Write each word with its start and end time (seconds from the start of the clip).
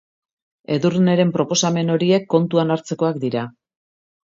Edurneren 0.75 1.35
proposamen 1.37 1.95
horiek 1.99 2.29
kontuan 2.37 2.79
hartzekoak 2.79 3.25
dira. 3.29 3.51